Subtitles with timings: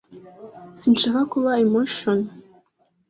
[0.81, 2.19] Sinshaka kuba imposition.